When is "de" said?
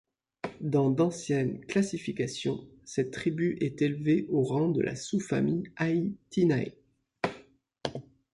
4.69-4.81